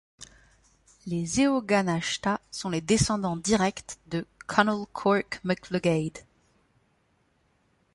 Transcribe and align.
Les 1.05 1.41
Eóganachta 1.41 2.41
sont 2.49 2.71
les 2.71 2.81
descendants 2.81 3.37
directs 3.37 3.99
de 4.07 4.25
Conall 4.47 4.87
Corc 4.93 5.39
mac 5.43 5.69
Lugaid. 5.69 6.17